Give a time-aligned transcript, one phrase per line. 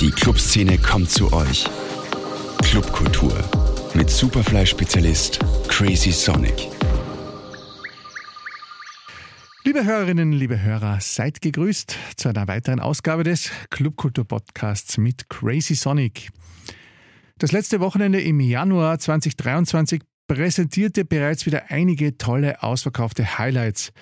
[0.00, 1.66] Die Clubszene kommt zu euch.
[2.62, 3.32] Clubkultur
[3.94, 6.68] mit Superfly-Spezialist Crazy Sonic.
[9.64, 16.28] Liebe Hörerinnen, liebe Hörer, seid gegrüßt zu einer weiteren Ausgabe des Clubkultur-Podcasts mit Crazy Sonic.
[17.38, 23.94] Das letzte Wochenende im Januar 2023 präsentierte bereits wieder einige tolle ausverkaufte Highlights.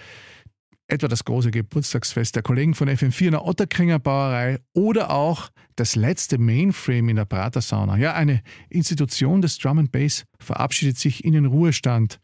[0.91, 5.97] Etwa das große Geburtstagsfest der Kollegen von FM4 in der Otterkringer Brauerei oder auch das
[5.97, 7.98] letzte Mainframe in der Prater Sauna.
[7.98, 12.20] Ja, eine Institution des Drum and Bass verabschiedet sich in den Ruhestand.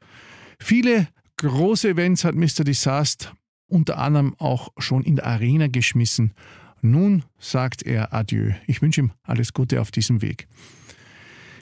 [0.59, 2.65] Viele große Events hat Mr.
[2.65, 3.33] Disaster
[3.69, 6.33] unter anderem auch schon in der Arena geschmissen.
[6.81, 8.53] Nun sagt er Adieu.
[8.67, 10.47] Ich wünsche ihm alles Gute auf diesem Weg.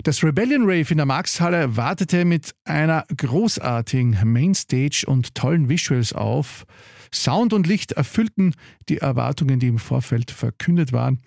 [0.05, 6.65] Das Rebellion Rave in der Marxhalle wartete mit einer großartigen Mainstage und tollen Visuals auf.
[7.15, 8.55] Sound und Licht erfüllten
[8.89, 11.21] die Erwartungen, die im Vorfeld verkündet waren.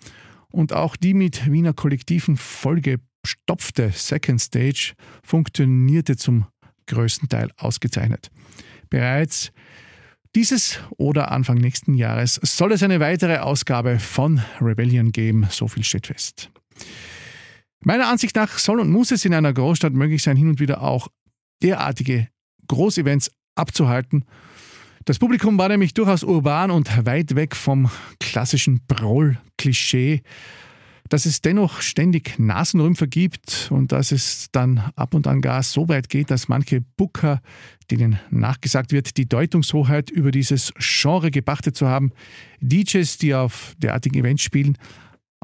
[0.52, 6.44] Und auch die mit Wiener Kollektiven vollgestopfte Second Stage funktionierte zum
[6.86, 8.30] größten Teil ausgezeichnet.
[8.90, 9.52] Bereits
[10.34, 15.82] dieses oder Anfang nächsten Jahres soll es eine weitere Ausgabe von Rebellion geben, so viel
[15.82, 16.50] steht fest.
[17.84, 20.82] Meiner Ansicht nach soll und muss es in einer Großstadt möglich sein, hin und wieder
[20.82, 21.08] auch
[21.62, 22.28] derartige
[22.68, 24.24] Großevents abzuhalten.
[25.04, 27.88] Das Publikum war nämlich durchaus urban und weit weg vom
[28.18, 30.22] klassischen Broll-Klischee.
[31.08, 35.88] Dass es dennoch ständig Nasenrümpfer gibt und dass es dann ab und an gar so
[35.88, 37.40] weit geht, dass manche Booker,
[37.92, 42.10] denen nachgesagt wird, die Deutungshoheit über dieses Genre gepachtet zu haben,
[42.60, 44.76] DJs, die auf derartigen Events spielen,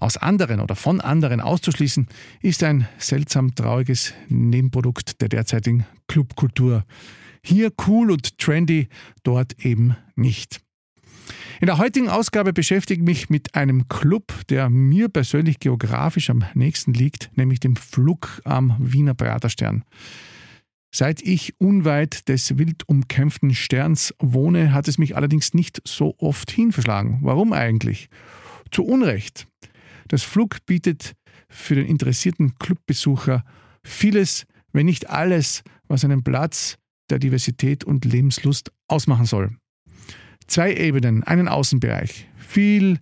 [0.02, 2.08] aus anderen oder von anderen auszuschließen,
[2.42, 6.84] ist ein seltsam trauriges Nebenprodukt der derzeitigen Clubkultur.
[7.42, 8.88] Hier cool und trendy,
[9.22, 10.60] dort eben nicht.
[11.60, 16.44] In der heutigen Ausgabe beschäftige ich mich mit einem Club, der mir persönlich geografisch am
[16.54, 19.84] nächsten liegt, nämlich dem Flug am Wiener Praterstern.
[20.94, 26.50] Seit ich unweit des wild umkämpften Sterns wohne, hat es mich allerdings nicht so oft
[26.50, 27.20] hinverschlagen.
[27.22, 28.10] Warum eigentlich?
[28.70, 29.46] Zu Unrecht.
[30.12, 31.14] Das Flug bietet
[31.48, 33.44] für den interessierten Clubbesucher
[33.82, 36.76] vieles, wenn nicht alles, was einen Platz
[37.08, 39.56] der Diversität und Lebenslust ausmachen soll.
[40.46, 42.98] Zwei Ebenen, einen Außenbereich, viel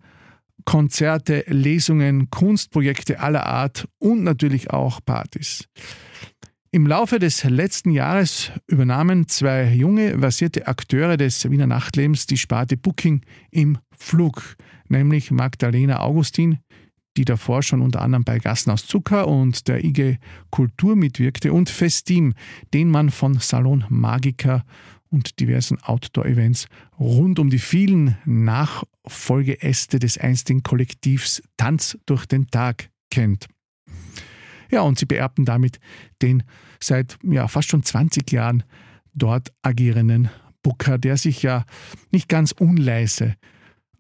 [0.65, 5.65] Konzerte, Lesungen, Kunstprojekte aller Art und natürlich auch Partys.
[6.71, 12.77] Im Laufe des letzten Jahres übernahmen zwei junge, versierte Akteure des Wiener Nachtlebens die Sparte
[12.77, 14.55] Booking im Flug,
[14.89, 16.61] nämlich Magdalena Augustin,
[17.17, 20.19] die davor schon unter anderem bei Gassen aus Zucker und der IG
[20.51, 22.35] Kultur mitwirkte, und Festim,
[22.73, 24.65] den man von Salon Magica
[25.11, 26.67] und diversen Outdoor-Events
[26.99, 33.49] rund um die vielen Nachfolgeäste des einstigen Kollektivs Tanz durch den Tag kennt.
[34.71, 35.81] Ja, und sie beerbten damit
[36.23, 36.45] den
[36.81, 38.63] seit ja, fast schon 20 Jahren
[39.13, 40.31] dort agierenden
[40.63, 41.65] Booker, der sich ja
[42.13, 43.35] nicht ganz unleise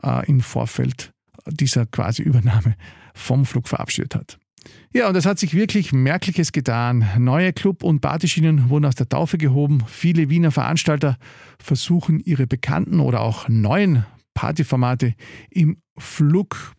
[0.02, 1.12] äh, im Vorfeld
[1.46, 2.76] dieser quasi Übernahme
[3.20, 4.38] vom Flug verabschiedet hat.
[4.92, 7.08] Ja, und es hat sich wirklich Merkliches getan.
[7.18, 9.84] Neue Club- und Partyschienen wurden aus der Taufe gehoben.
[9.86, 11.16] Viele Wiener Veranstalter
[11.62, 14.04] versuchen ihre bekannten oder auch neuen
[14.34, 15.14] Partyformate
[15.50, 16.74] im Flug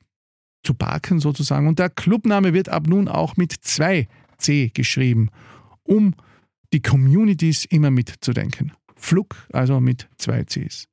[0.63, 1.67] zu parken sozusagen.
[1.67, 5.29] Und der Clubname wird ab nun auch mit 2C geschrieben,
[5.83, 6.13] um
[6.73, 8.73] die Communities immer mitzudenken.
[8.95, 10.87] Flug also mit zwei Cs.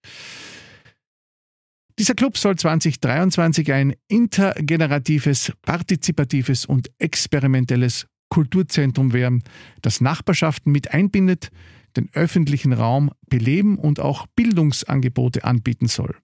[1.98, 9.42] Dieser Club soll 2023 ein intergeneratives, partizipatives und experimentelles Kulturzentrum werden,
[9.82, 11.50] das Nachbarschaften mit einbindet,
[11.96, 16.14] den öffentlichen Raum beleben und auch Bildungsangebote anbieten soll.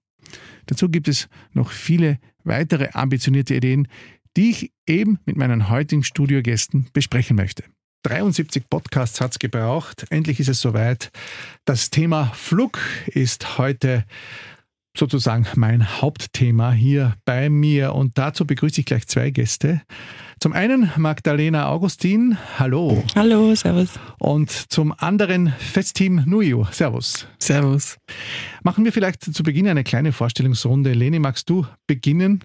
[0.67, 3.89] Dazu gibt es noch viele weitere ambitionierte Ideen,
[4.37, 7.65] die ich eben mit meinen heutigen Studiogästen besprechen möchte.
[8.03, 10.05] 73 Podcasts hat es gebraucht.
[10.09, 11.11] Endlich ist es soweit.
[11.65, 14.05] Das Thema Flug ist heute
[14.97, 19.81] sozusagen mein Hauptthema hier bei mir und dazu begrüße ich gleich zwei Gäste.
[20.39, 23.03] Zum einen Magdalena Augustin, hallo.
[23.15, 23.89] Hallo, servus.
[24.19, 27.27] Und zum anderen Festteam Nuio, servus.
[27.39, 27.97] Servus.
[28.63, 30.93] Machen wir vielleicht zu Beginn eine kleine Vorstellungsrunde.
[30.93, 32.43] Leni, magst du beginnen?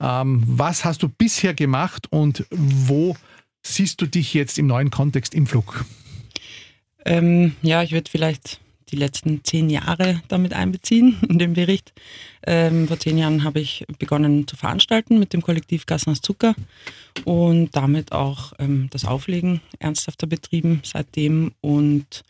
[0.00, 3.16] Ähm, was hast du bisher gemacht und wo
[3.62, 5.84] siehst du dich jetzt im neuen Kontext im Flug?
[7.04, 11.92] Ähm, ja, ich würde vielleicht die letzten zehn Jahre damit einbeziehen in den Bericht.
[12.46, 16.54] Ähm, vor zehn Jahren habe ich begonnen zu veranstalten mit dem Kollektiv Gassen aus Zucker
[17.24, 22.24] und damit auch ähm, das Auflegen ernsthafter betrieben seitdem und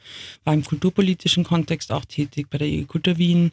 [0.45, 3.53] war im kulturpolitischen Kontext auch tätig bei der EG Kultur Wien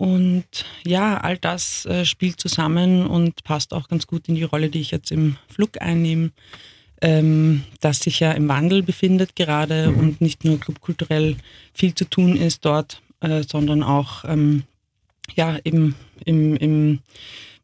[0.00, 4.70] und ja, all das äh, spielt zusammen und passt auch ganz gut in die Rolle,
[4.70, 6.30] die ich jetzt im Flug einnehme,
[7.00, 9.98] ähm, das sich ja im Wandel befindet gerade mhm.
[9.98, 11.36] und nicht nur clubkulturell
[11.72, 14.64] viel zu tun ist dort, äh, sondern auch ähm,
[15.34, 15.94] ja, eben
[16.24, 16.98] im, im,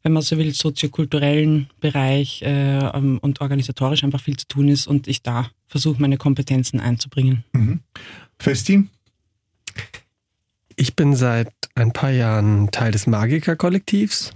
[0.03, 4.87] wenn man so will, soziokulturellen Bereich äh, ähm, und organisatorisch einfach viel zu tun ist
[4.87, 7.45] und ich da versuche, meine Kompetenzen einzubringen.
[7.53, 7.81] Mhm.
[8.39, 8.89] Festi?
[10.77, 14.33] Ich bin seit ein paar Jahren Teil des Magiker-Kollektivs.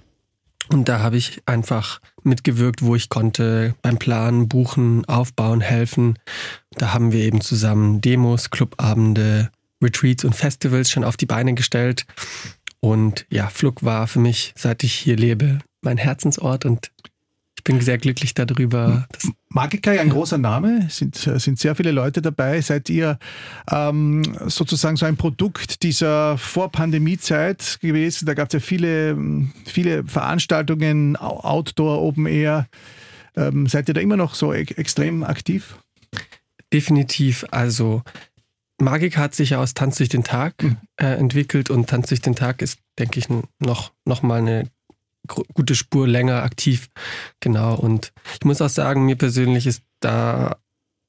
[0.72, 6.18] Und da habe ich einfach mitgewirkt, wo ich konnte, beim Planen, Buchen, Aufbauen, helfen.
[6.72, 9.50] Da haben wir eben zusammen Demos, Clubabende,
[9.82, 12.06] Retreats und Festivals schon auf die Beine gestellt.
[12.80, 16.90] Und ja, Flug war für mich, seit ich hier lebe, mein Herzensort und
[17.56, 19.06] ich bin sehr glücklich darüber.
[19.52, 22.60] Magica, ein großer Name, sind, sind sehr viele Leute dabei.
[22.60, 23.18] Seid ihr
[23.68, 28.26] ähm, sozusagen so ein Produkt dieser Vor-Pandemie-Zeit gewesen?
[28.26, 29.18] Da gab es ja viele,
[29.66, 32.68] viele Veranstaltungen, Outdoor, Open Air.
[33.36, 35.76] Ähm, seid ihr da immer noch so e extrem aktiv?
[36.72, 37.44] Definitiv.
[37.50, 38.02] Also
[38.80, 40.76] Magica hat sich ja aus Tanz durch den Tag mhm.
[40.96, 43.26] äh, entwickelt und Tanz durch den Tag ist, denke ich,
[43.58, 44.70] noch, noch mal eine
[45.26, 46.88] gute Spur länger aktiv.
[47.40, 47.74] Genau.
[47.74, 50.56] Und ich muss auch sagen, mir persönlich ist da,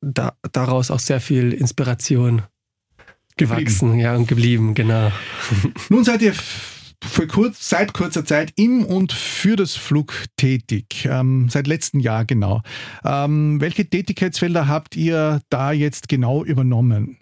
[0.02, 2.44] da daraus auch sehr viel Inspiration
[3.38, 3.66] geblieben.
[3.66, 5.12] gewachsen, ja, und geblieben, genau.
[5.90, 6.34] Nun seid ihr
[7.04, 12.25] für kurz, seit kurzer Zeit im und für das Flug tätig, ähm, seit letztem Jahr
[12.25, 12.62] genau.
[13.04, 17.18] Ähm, welche Tätigkeitsfelder habt ihr da jetzt genau übernommen?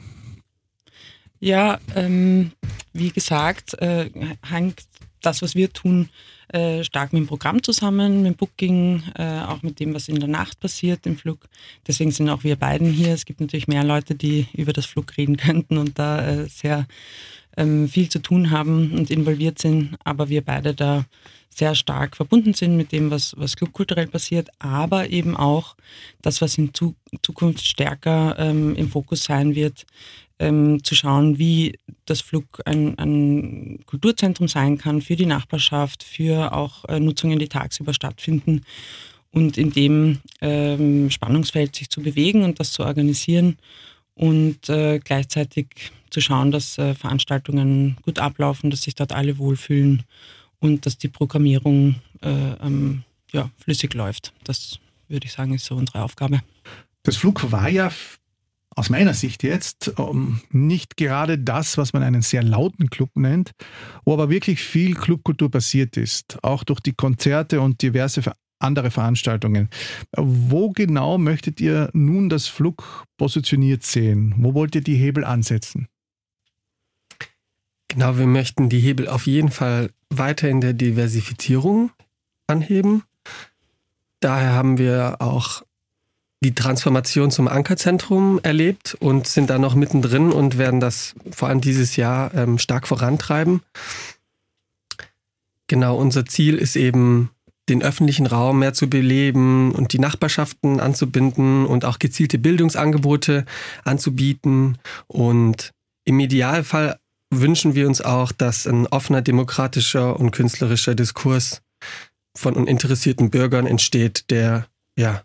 [1.39, 2.51] Ja, ähm,
[2.91, 4.09] wie gesagt, äh,
[4.45, 4.83] hängt
[5.21, 6.09] das, was wir tun,
[6.53, 10.19] äh, stark mit dem Programm zusammen, mit dem Booking, äh, auch mit dem, was in
[10.19, 11.47] der Nacht passiert im Flug.
[11.87, 13.13] Deswegen sind auch wir beiden hier.
[13.13, 16.87] Es gibt natürlich mehr Leute, die über das Flug reden könnten und da äh, sehr
[17.57, 21.05] ähm, viel zu tun haben und involviert sind, aber wir beide da
[21.49, 25.75] sehr stark verbunden sind mit dem, was, was clubkulturell passiert, aber eben auch
[26.21, 29.85] das, was in Zukunft stärker ähm, im Fokus sein wird,
[30.39, 36.53] ähm, zu schauen, wie das Flug ein, ein, Kulturzentrum sein kann für die Nachbarschaft, für
[36.53, 38.63] auch äh, Nutzungen, die tagsüber stattfinden
[39.31, 43.57] und in dem ähm, Spannungsfeld sich zu bewegen und das zu organisieren
[44.15, 50.03] und äh, gleichzeitig zu schauen, dass äh, Veranstaltungen gut ablaufen, dass sich dort alle wohlfühlen
[50.59, 54.33] und dass die Programmierung äh, ähm, ja, flüssig läuft.
[54.43, 56.41] Das würde ich sagen, ist so unsere Aufgabe.
[57.03, 57.91] Das Flug war ja
[58.75, 63.51] aus meiner Sicht jetzt ähm, nicht gerade das, was man einen sehr lauten Club nennt,
[64.05, 68.21] wo aber wirklich viel Clubkultur passiert ist, auch durch die Konzerte und diverse
[68.59, 69.69] andere Veranstaltungen.
[70.15, 74.35] Wo genau möchtet ihr nun das Flug positioniert sehen?
[74.37, 75.87] Wo wollt ihr die Hebel ansetzen?
[77.87, 81.91] Genau, wir möchten die Hebel auf jeden Fall weiter in der Diversifizierung
[82.47, 83.03] anheben.
[84.19, 85.63] Daher haben wir auch
[86.41, 91.61] die Transformation zum Ankerzentrum erlebt und sind da noch mittendrin und werden das vor allem
[91.61, 93.61] dieses Jahr ähm, stark vorantreiben.
[95.67, 97.29] Genau, unser Ziel ist eben,
[97.69, 103.45] den öffentlichen Raum mehr zu beleben und die Nachbarschaften anzubinden und auch gezielte Bildungsangebote
[103.83, 104.79] anzubieten.
[105.07, 105.71] Und
[106.03, 106.99] im Idealfall
[107.29, 111.61] wünschen wir uns auch, dass ein offener demokratischer und künstlerischer Diskurs
[112.35, 114.65] von interessierten Bürgern entsteht, der
[114.97, 115.21] ja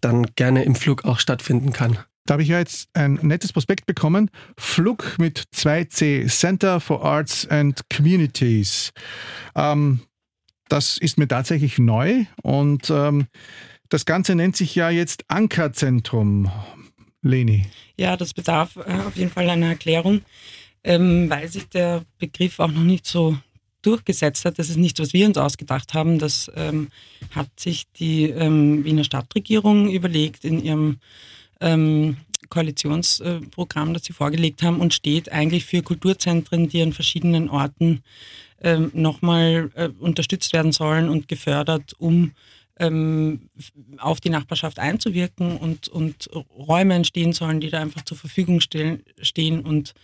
[0.00, 1.98] dann gerne im Flug auch stattfinden kann.
[2.26, 4.30] Da habe ich ja jetzt ein nettes Prospekt bekommen.
[4.56, 8.92] Flug mit 2C, Center for Arts and Communities.
[9.56, 10.00] Ähm,
[10.68, 13.26] das ist mir tatsächlich neu und ähm,
[13.88, 16.50] das Ganze nennt sich ja jetzt Ankerzentrum.
[17.22, 17.66] Leni.
[17.98, 20.22] Ja, das bedarf äh, auf jeden Fall einer Erklärung,
[20.84, 23.36] ähm, weil sich der Begriff auch noch nicht so
[23.82, 24.58] durchgesetzt hat.
[24.58, 26.18] Das ist nichts, was wir uns ausgedacht haben.
[26.18, 26.88] Das ähm,
[27.30, 30.98] hat sich die ähm, Wiener Stadtregierung überlegt in ihrem
[31.60, 32.16] ähm,
[32.48, 38.02] Koalitionsprogramm, das sie vorgelegt haben und steht eigentlich für Kulturzentren, die an verschiedenen Orten
[38.62, 42.32] ähm, nochmal äh, unterstützt werden sollen und gefördert, um
[42.78, 43.50] ähm,
[43.98, 49.04] auf die Nachbarschaft einzuwirken und, und Räume entstehen sollen, die da einfach zur Verfügung stehen,
[49.20, 49.94] stehen und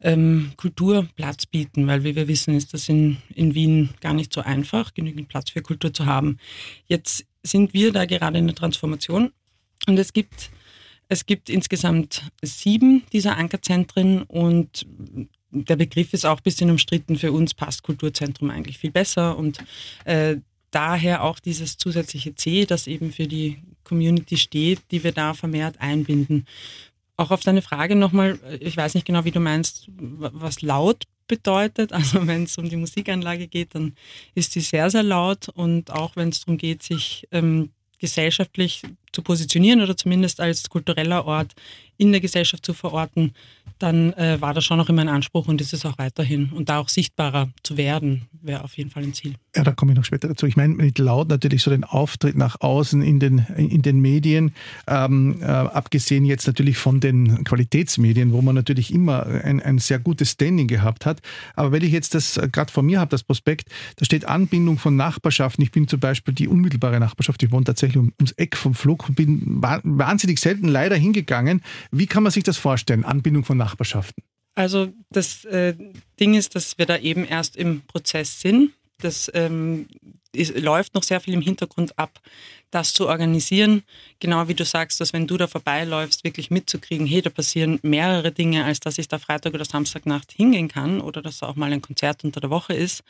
[0.00, 4.32] ähm, Kultur Platz bieten, weil wie wir wissen, ist das in, in Wien gar nicht
[4.32, 6.38] so einfach, genügend Platz für Kultur zu haben.
[6.86, 9.32] Jetzt sind wir da gerade in der Transformation
[9.86, 10.50] und es gibt,
[11.08, 14.86] es gibt insgesamt sieben dieser Ankerzentren und
[15.50, 17.16] der Begriff ist auch ein bisschen umstritten.
[17.16, 19.58] Für uns passt Kulturzentrum eigentlich viel besser und
[20.04, 20.36] äh,
[20.70, 25.80] daher auch dieses zusätzliche C, das eben für die Community steht, die wir da vermehrt
[25.80, 26.44] einbinden
[27.16, 31.92] auch auf deine Frage nochmal, ich weiß nicht genau, wie du meinst, was laut bedeutet.
[31.96, 33.96] Also wenn es um die Musikanlage geht, dann
[34.34, 35.48] ist die sehr, sehr laut.
[35.48, 38.82] Und auch wenn es darum geht, sich ähm, gesellschaftlich
[39.16, 41.54] zu positionieren oder zumindest als kultureller Ort
[41.96, 43.32] in der Gesellschaft zu verorten,
[43.78, 46.50] dann äh, war das schon noch immer ein Anspruch und ist es auch weiterhin.
[46.50, 49.34] Und da auch sichtbarer zu werden, wäre auf jeden Fall ein Ziel.
[49.54, 50.46] Ja, da komme ich noch später dazu.
[50.46, 54.54] Ich meine mit laut natürlich so den Auftritt nach außen in den, in den Medien,
[54.86, 59.98] ähm, äh, abgesehen jetzt natürlich von den Qualitätsmedien, wo man natürlich immer ein, ein sehr
[59.98, 61.20] gutes Standing gehabt hat.
[61.54, 64.78] Aber wenn ich jetzt das äh, gerade vor mir habe, das Prospekt, da steht Anbindung
[64.78, 65.62] von Nachbarschaften.
[65.62, 69.42] Ich bin zum Beispiel die unmittelbare Nachbarschaft, ich wohne tatsächlich ums Eck vom Flug, bin
[69.60, 71.62] wahnsinnig selten leider hingegangen.
[71.90, 74.22] Wie kann man sich das vorstellen, Anbindung von Nachbarschaften?
[74.54, 75.74] Also das äh,
[76.18, 78.72] Ding ist, dass wir da eben erst im Prozess sind.
[78.98, 79.86] Das ähm,
[80.32, 82.20] ist, läuft noch sehr viel im Hintergrund ab,
[82.70, 83.82] das zu organisieren.
[84.18, 88.32] Genau wie du sagst, dass wenn du da vorbeiläufst, wirklich mitzukriegen, hey, da passieren mehrere
[88.32, 91.72] Dinge, als dass ich da Freitag oder Samstagnacht hingehen kann oder dass da auch mal
[91.72, 93.02] ein Konzert unter der Woche ist,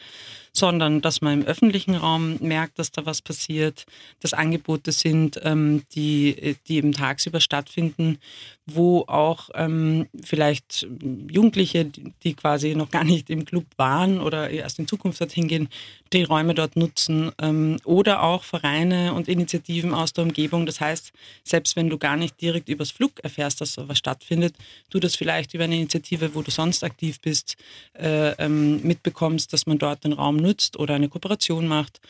[0.56, 3.86] sondern dass man im öffentlichen Raum merkt, dass da was passiert,
[4.20, 8.18] dass Angebote sind, ähm, die, die eben tagsüber stattfinden,
[8.64, 10.88] wo auch ähm, vielleicht
[11.30, 11.84] Jugendliche,
[12.24, 15.68] die quasi noch gar nicht im Club waren oder erst in Zukunft dorthin gehen,
[16.12, 20.66] die Räume dort nutzen ähm, oder auch Vereine und Initiativen aus der Umgebung.
[20.66, 21.12] Das heißt,
[21.44, 24.54] selbst wenn du gar nicht direkt übers Flug erfährst, dass sowas stattfindet,
[24.90, 27.56] du das vielleicht über eine Initiative, wo du sonst aktiv bist,
[27.94, 30.45] äh, ähm, mitbekommst, dass man dort den Raum nutzt
[30.78, 32.00] oder eine Kooperation macht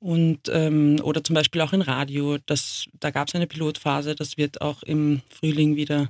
[0.00, 2.38] und ähm, oder zum Beispiel auch in Radio.
[2.46, 6.08] Das, da gab es eine Pilotphase, das wird auch im Frühling wieder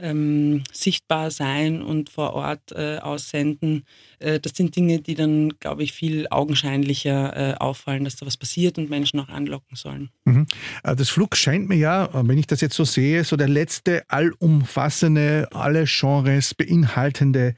[0.00, 3.84] ähm, sichtbar sein und vor Ort äh, aussenden.
[4.18, 8.36] Äh, das sind Dinge, die dann, glaube ich, viel augenscheinlicher äh, auffallen, dass da was
[8.36, 10.10] passiert und Menschen auch anlocken sollen.
[10.24, 10.46] Mhm.
[10.82, 14.02] Äh, das Flug scheint mir ja, wenn ich das jetzt so sehe, so der letzte
[14.08, 17.54] allumfassende, alle Genres beinhaltende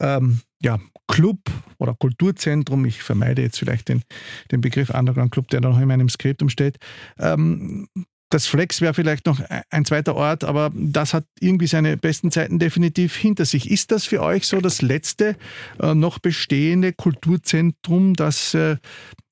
[0.00, 1.38] ähm, ja, Club
[1.78, 4.02] oder Kulturzentrum, ich vermeide jetzt vielleicht den,
[4.50, 6.78] den Begriff Underground Club, der da noch in meinem Skriptum steht,
[7.18, 7.88] ähm,
[8.30, 9.40] das Flex wäre vielleicht noch
[9.70, 13.70] ein zweiter Ort, aber das hat irgendwie seine besten Zeiten definitiv hinter sich.
[13.70, 15.36] Ist das für euch so das letzte
[15.80, 18.76] äh, noch bestehende Kulturzentrum, das äh,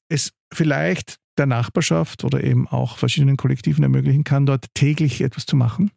[0.09, 5.57] es vielleicht der Nachbarschaft oder eben auch verschiedenen Kollektiven ermöglichen kann, dort täglich etwas zu
[5.57, 5.91] machen?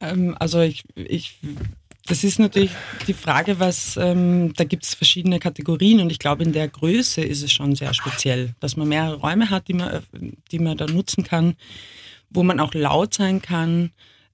[0.00, 1.38] Ähm, also ich, ich
[2.08, 2.72] das ist natürlich
[3.06, 7.20] die Frage, was, ähm, da gibt es verschiedene Kategorien und ich glaube, in der Größe
[7.20, 10.02] ist es schon sehr speziell, dass man mehrere Räume hat, die man,
[10.50, 11.54] die man da nutzen kann,
[12.30, 13.92] wo man auch laut sein kann.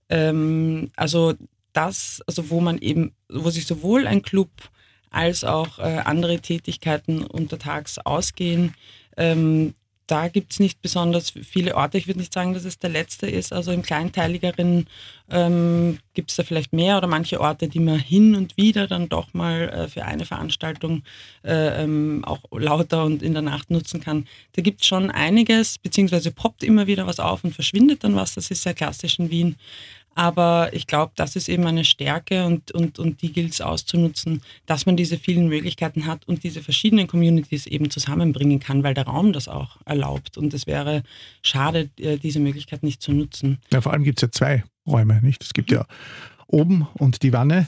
[0.08, 1.34] Ähm, also
[1.72, 4.50] das, also wo man eben, wo sich sowohl ein Club
[5.10, 8.74] als auch äh, andere Tätigkeiten untertags ausgehen,
[9.16, 9.74] ähm,
[10.06, 11.96] da gibt es nicht besonders viele Orte.
[11.96, 13.52] Ich würde nicht sagen, dass es der letzte ist.
[13.52, 14.86] Also im Kleinteiligeren
[15.30, 19.08] ähm, gibt es da vielleicht mehr oder manche Orte, die man hin und wieder dann
[19.08, 21.02] doch mal äh, für eine Veranstaltung
[21.42, 24.26] äh, ähm, auch lauter und in der Nacht nutzen kann.
[24.52, 28.34] Da gibt es schon einiges, beziehungsweise poppt immer wieder was auf und verschwindet dann was.
[28.34, 29.56] Das ist sehr klassisch in Wien.
[30.14, 34.42] Aber ich glaube, das ist eben eine Stärke und, und, und die gilt es auszunutzen,
[34.66, 39.06] dass man diese vielen Möglichkeiten hat und diese verschiedenen Communities eben zusammenbringen kann, weil der
[39.06, 40.38] Raum das auch erlaubt.
[40.38, 41.02] Und es wäre
[41.42, 43.58] schade, äh, diese Möglichkeit nicht zu nutzen.
[43.72, 45.42] Ja, vor allem gibt es ja zwei Räume, nicht?
[45.42, 45.86] Es gibt ja
[46.46, 47.66] oben und die Wanne.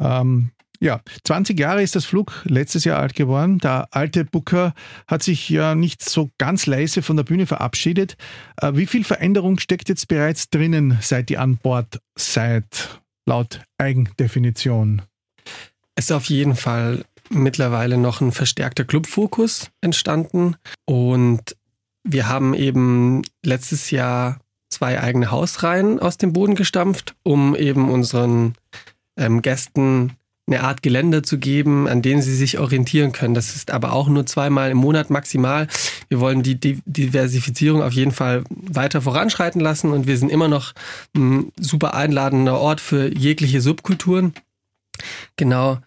[0.00, 0.50] Ähm,
[0.84, 3.58] ja, 20 Jahre ist das Flug letztes Jahr alt geworden.
[3.58, 4.74] Der alte Booker
[5.06, 8.18] hat sich ja nicht so ganz leise von der Bühne verabschiedet.
[8.60, 15.00] Äh, wie viel Veränderung steckt jetzt bereits drinnen, seit ihr an Bord seid, laut Eigendefinition?
[15.94, 21.56] Es ist auf jeden Fall mittlerweile noch ein verstärkter Clubfokus entstanden und
[22.06, 24.38] wir haben eben letztes Jahr
[24.68, 28.54] zwei eigene Hausreihen aus dem Boden gestampft, um eben unseren
[29.16, 33.34] ähm, Gästen eine Art Geländer zu geben, an dem sie sich orientieren können.
[33.34, 35.68] Das ist aber auch nur zweimal im Monat maximal.
[36.08, 40.72] Wir wollen die Diversifizierung auf jeden Fall weiter voranschreiten lassen und wir sind immer noch
[41.16, 44.34] ein super einladender Ort für jegliche Subkulturen.
[45.36, 45.78] Genau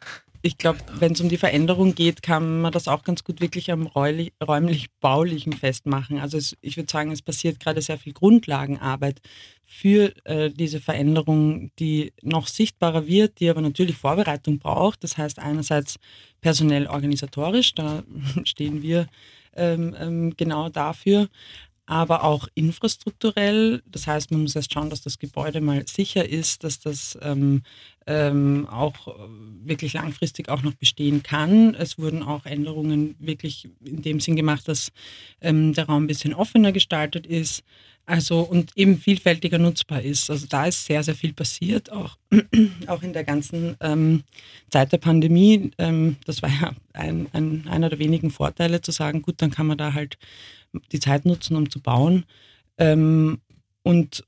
[0.41, 3.71] ich glaube, wenn es um die Veränderung geht, kann man das auch ganz gut wirklich
[3.71, 6.19] am räumlich-baulichen festmachen.
[6.19, 9.21] Also es, ich würde sagen, es passiert gerade sehr viel Grundlagenarbeit
[9.63, 15.03] für äh, diese Veränderung, die noch sichtbarer wird, die aber natürlich Vorbereitung braucht.
[15.03, 15.97] Das heißt einerseits
[16.41, 18.03] personell organisatorisch, da
[18.43, 19.07] stehen wir
[19.55, 21.27] ähm, ähm, genau dafür,
[21.85, 23.81] aber auch infrastrukturell.
[23.85, 27.63] Das heißt, man muss erst schauen, dass das Gebäude mal sicher ist, dass das ähm,
[28.07, 29.15] ähm, auch
[29.63, 31.75] wirklich langfristig auch noch bestehen kann.
[31.75, 34.91] Es wurden auch Änderungen wirklich in dem Sinn gemacht, dass
[35.41, 37.63] ähm, der Raum ein bisschen offener gestaltet ist.
[38.05, 40.29] Also und eben vielfältiger nutzbar ist.
[40.29, 42.17] Also da ist sehr, sehr viel passiert, auch,
[42.87, 44.23] auch in der ganzen ähm,
[44.69, 45.71] Zeit der Pandemie.
[45.77, 49.67] Ähm, das war ja ein, ein, einer der wenigen Vorteile, zu sagen, gut, dann kann
[49.67, 50.17] man da halt
[50.93, 52.23] die Zeit nutzen, um zu bauen.
[52.77, 53.39] Ähm,
[53.83, 54.23] und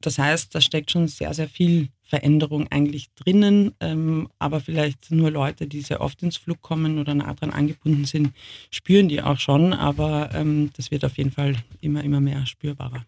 [0.00, 5.30] das heißt, da steckt schon sehr, sehr viel Veränderung eigentlich drinnen, ähm, aber vielleicht nur
[5.30, 8.32] Leute, die sehr oft ins Flug kommen oder nah dran angebunden sind,
[8.70, 13.04] spüren die auch schon, aber ähm, das wird auf jeden Fall immer, immer mehr spürbarer.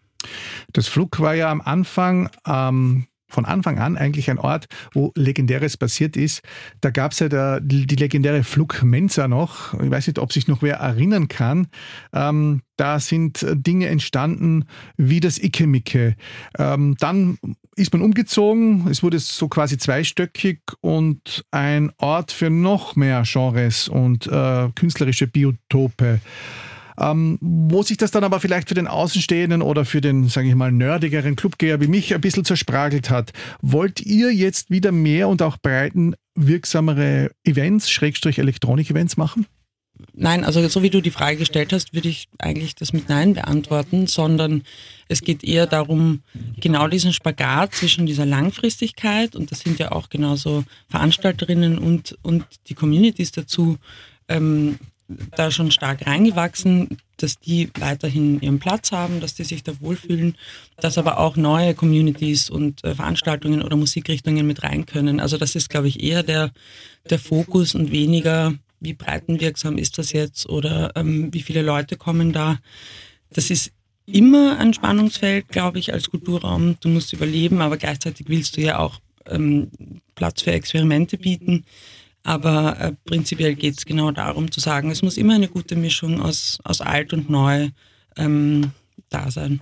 [0.73, 5.77] Das Flug war ja am Anfang ähm, von Anfang an eigentlich ein Ort, wo Legendäres
[5.77, 6.41] passiert ist.
[6.81, 9.73] Da gab es ja der, die legendäre Flugmensa noch.
[9.75, 11.67] Ich weiß nicht, ob sich noch wer erinnern kann.
[12.13, 14.65] Ähm, da sind Dinge entstanden
[14.97, 16.15] wie das Ikemike.
[16.57, 17.37] Ähm, dann
[17.75, 18.87] ist man umgezogen.
[18.89, 25.27] Es wurde so quasi zweistöckig und ein Ort für noch mehr Genres und äh, künstlerische
[25.27, 26.19] Biotope.
[26.99, 30.55] Ähm, wo sich das dann aber vielleicht für den Außenstehenden oder für den, sage ich
[30.55, 33.31] mal, nerdigeren Clubgeher wie mich ein bisschen zerspragelt hat.
[33.61, 39.45] Wollt ihr jetzt wieder mehr und auch breitenwirksamere Events, Schrägstrich Elektronik-Events machen?
[40.13, 43.33] Nein, also so wie du die Frage gestellt hast, würde ich eigentlich das mit Nein
[43.33, 44.63] beantworten, sondern
[45.07, 46.21] es geht eher darum,
[46.59, 52.45] genau diesen Spagat zwischen dieser Langfristigkeit, und das sind ja auch genauso Veranstalterinnen und, und
[52.67, 53.77] die Communities dazu,
[54.29, 54.79] ähm,
[55.35, 60.35] da schon stark reingewachsen, dass die weiterhin ihren Platz haben, dass die sich da wohlfühlen,
[60.79, 65.19] dass aber auch neue Communities und äh, Veranstaltungen oder Musikrichtungen mit rein können.
[65.19, 66.51] Also das ist, glaube ich, eher der,
[67.09, 72.31] der Fokus und weniger, wie breitenwirksam ist das jetzt oder ähm, wie viele Leute kommen
[72.31, 72.59] da.
[73.31, 73.71] Das ist
[74.05, 76.77] immer ein Spannungsfeld, glaube ich, als Kulturraum.
[76.79, 79.69] Du musst überleben, aber gleichzeitig willst du ja auch ähm,
[80.15, 81.65] Platz für Experimente bieten.
[82.29, 86.21] Aber äh, prinzipiell geht es genau darum zu sagen, es muss immer eine gute Mischung
[86.21, 87.69] aus, aus alt und neu
[88.17, 88.69] ähm,
[89.09, 89.59] da sein.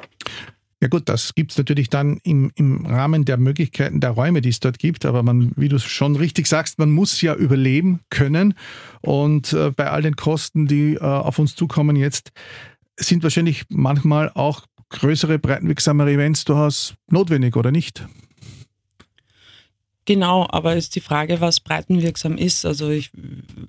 [0.82, 4.50] Ja gut, das gibt es natürlich dann im, im Rahmen der Möglichkeiten der Räume, die
[4.50, 5.06] es dort gibt.
[5.06, 8.54] Aber man, wie du schon richtig sagst, man muss ja überleben können.
[9.00, 12.34] Und äh, bei all den Kosten, die äh, auf uns zukommen jetzt,
[12.98, 18.06] sind wahrscheinlich manchmal auch größere, breitenwirksamere Events durchaus notwendig, oder nicht?
[20.08, 22.66] Genau, aber ist die Frage, was breitenwirksam ist.
[22.66, 23.12] Also ich,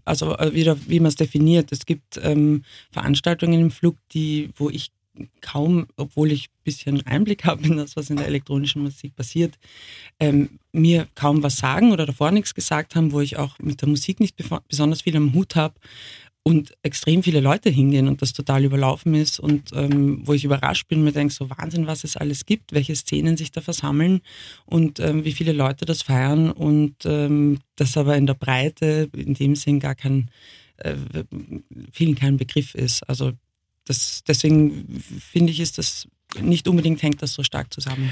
[0.04, 1.72] also äh, wieder, wie man es definiert.
[1.72, 4.92] Es gibt ähm, Veranstaltungen im Flug, die, wo ich
[5.40, 9.58] kaum, obwohl ich ein bisschen Einblick habe in das, was in der elektronischen Musik passiert,
[10.20, 13.88] ähm, mir kaum was sagen oder davor nichts gesagt haben, wo ich auch mit der
[13.88, 14.36] Musik nicht
[14.68, 15.74] besonders viel am Hut habe
[16.42, 20.88] und extrem viele Leute hingehen und das total überlaufen ist und ähm, wo ich überrascht
[20.88, 24.20] bin, mir denke so Wahnsinn, was es alles gibt, welche Szenen sich da versammeln
[24.64, 29.34] und ähm, wie viele Leute das feiern und ähm, das aber in der Breite in
[29.34, 30.30] dem Sinn gar kein,
[30.78, 30.96] äh,
[31.92, 33.02] vielen kein Begriff ist.
[33.08, 33.32] Also
[33.84, 36.08] das, deswegen finde ich, ist das
[36.40, 38.10] nicht unbedingt hängt das so stark zusammen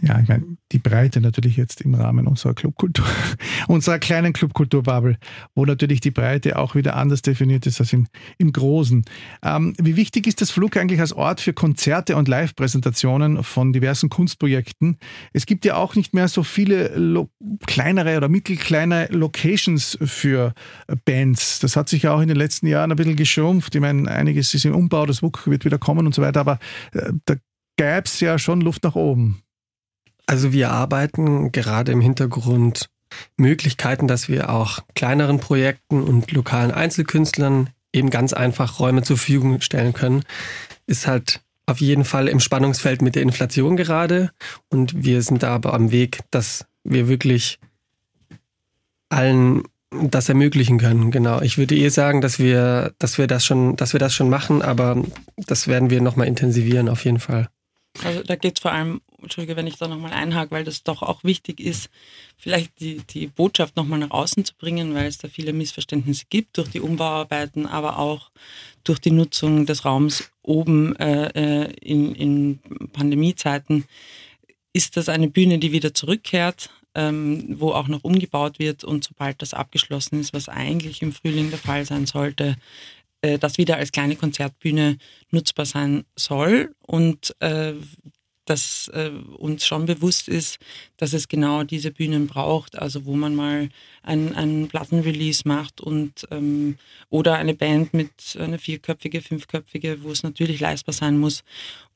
[0.00, 3.04] ja, ich meine, die Breite natürlich jetzt im Rahmen unserer Clubkultur,
[3.68, 5.18] unserer kleinen Clubkulturbubble,
[5.54, 8.06] wo natürlich die Breite auch wieder anders definiert ist als im,
[8.38, 9.04] im Großen.
[9.42, 14.08] Ähm, wie wichtig ist das Flug eigentlich als Ort für Konzerte und Live-Präsentationen von diversen
[14.08, 14.96] Kunstprojekten?
[15.34, 17.28] Es gibt ja auch nicht mehr so viele
[17.66, 20.54] kleinere oder mittelkleine Locations für
[21.04, 21.58] Bands.
[21.60, 23.74] Das hat sich ja auch in den letzten Jahren ein bisschen geschrumpft.
[23.74, 26.58] Ich meine, einiges ist im Umbau, das WUK wird wieder kommen und so weiter, aber
[26.92, 27.34] äh, da
[27.76, 29.41] gäbe es ja schon Luft nach oben.
[30.26, 32.88] Also wir arbeiten gerade im Hintergrund
[33.36, 39.60] Möglichkeiten, dass wir auch kleineren Projekten und lokalen Einzelkünstlern eben ganz einfach Räume zur Verfügung
[39.60, 40.24] stellen können.
[40.86, 44.30] Ist halt auf jeden Fall im Spannungsfeld mit der Inflation gerade
[44.68, 47.58] und wir sind da aber am Weg, dass wir wirklich
[49.10, 51.10] allen das ermöglichen können.
[51.10, 51.42] Genau.
[51.42, 54.62] Ich würde eh sagen, dass wir, dass wir das schon, dass wir das schon machen,
[54.62, 55.02] aber
[55.36, 57.48] das werden wir nochmal intensivieren auf jeden Fall.
[58.02, 61.02] Also da geht es vor allem, Entschuldige, wenn ich da nochmal einhake, weil das doch
[61.02, 61.90] auch wichtig ist,
[62.36, 66.58] vielleicht die, die Botschaft nochmal nach außen zu bringen, weil es da viele Missverständnisse gibt
[66.58, 68.30] durch die Umbauarbeiten, aber auch
[68.82, 72.58] durch die Nutzung des Raums oben äh, äh in, in
[72.92, 73.84] Pandemiezeiten.
[74.72, 79.40] Ist das eine Bühne, die wieder zurückkehrt, ähm, wo auch noch umgebaut wird und sobald
[79.42, 82.56] das abgeschlossen ist, was eigentlich im Frühling der Fall sein sollte,
[83.22, 84.98] äh, das wieder als kleine Konzertbühne
[85.30, 87.74] nutzbar sein soll und äh,
[88.44, 90.58] dass äh, uns schon bewusst ist,
[90.96, 93.68] dass es genau diese Bühnen braucht, also wo man mal
[94.02, 96.76] ein, ein Plattenrelease macht und ähm,
[97.08, 101.44] oder eine Band mit einer vierköpfige, fünfköpfige, wo es natürlich leistbar sein muss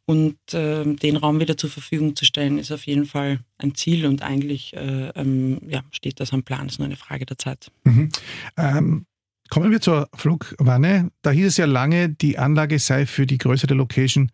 [0.09, 4.07] Und äh, den Raum wieder zur Verfügung zu stellen, ist auf jeden Fall ein Ziel
[4.07, 6.69] und eigentlich äh, ähm, ja, steht das am Plan.
[6.69, 7.73] Ist nur eine Frage der Zeit.
[7.83, 8.11] Mhm.
[8.57, 9.07] Ähm,
[9.49, 11.11] kommen wir zur Flugwanne.
[11.23, 14.31] Da hieß es ja lange, die Anlage sei für die Größe der Location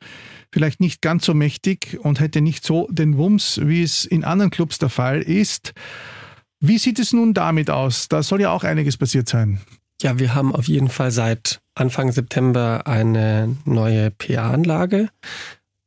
[0.53, 4.51] vielleicht nicht ganz so mächtig und hätte nicht so den Wumms, wie es in anderen
[4.51, 5.73] Clubs der Fall ist.
[6.61, 8.09] Wie sieht es nun damit aus?
[8.09, 9.61] Da soll ja auch einiges passiert sein.
[10.01, 15.09] Ja, wir haben auf jeden Fall seit Anfang September eine neue PA-Anlage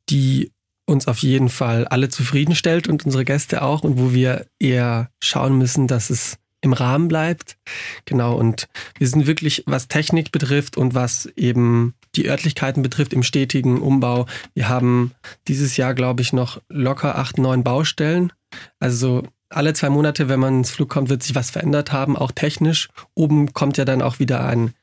[0.09, 0.51] die
[0.85, 5.57] uns auf jeden Fall alle zufriedenstellt und unsere Gäste auch und wo wir eher schauen
[5.57, 7.57] müssen, dass es im Rahmen bleibt.
[8.03, 13.23] Genau, und wir sind wirklich, was Technik betrifft und was eben die Örtlichkeiten betrifft, im
[13.23, 14.25] stetigen Umbau.
[14.53, 15.11] Wir haben
[15.47, 18.33] dieses Jahr, glaube ich, noch locker acht, neun Baustellen.
[18.79, 22.31] Also alle zwei Monate, wenn man ins Flug kommt, wird sich was verändert haben, auch
[22.31, 22.89] technisch.
[23.13, 24.73] Oben kommt ja dann auch wieder ein,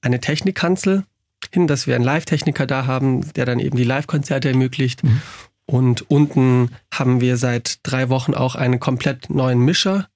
[0.00, 1.04] eine Technikkanzel
[1.50, 5.02] hin, dass wir einen Live-Techniker da haben, der dann eben die Live-Konzerte ermöglicht.
[5.02, 5.20] Mhm.
[5.66, 10.08] Und unten haben wir seit drei Wochen auch einen komplett neuen Mischer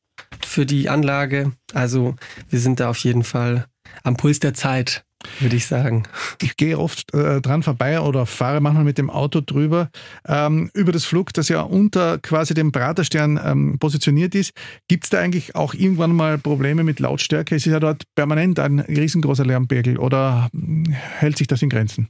[0.46, 1.52] für die Anlage.
[1.74, 2.14] Also
[2.48, 3.66] wir sind da auf jeden Fall
[4.02, 5.06] am Puls der Zeit
[5.40, 6.04] würde ich sagen.
[6.42, 9.90] Ich gehe oft äh, dran vorbei oder fahre manchmal mit dem Auto drüber,
[10.26, 14.52] ähm, über das Flug, das ja unter quasi dem Praterstern ähm, positioniert ist.
[14.88, 17.56] Gibt es da eigentlich auch irgendwann mal Probleme mit Lautstärke?
[17.56, 22.08] Es ist ja dort permanent ein riesengroßer Lärmpegel oder hm, hält sich das in Grenzen?